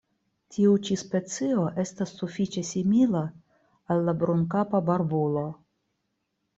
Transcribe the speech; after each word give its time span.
Tiu 0.53 0.71
ĉi 0.87 0.97
specio 1.01 1.65
estas 1.83 2.15
sufiĉe 2.23 2.65
simila 2.71 3.23
al 3.97 4.05
la 4.11 4.19
Brunkapa 4.25 4.85
barbulo. 4.93 5.49